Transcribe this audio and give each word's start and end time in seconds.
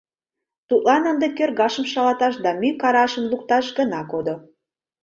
Тудлан 0.69 1.03
ынде 1.11 1.27
кӧргашым 1.37 1.85
шалаташ 1.91 2.35
да 2.43 2.51
мӱй 2.59 2.73
карашым 2.81 3.25
лукташ 3.31 3.65
гына 3.77 4.01
кодо. 4.11 4.35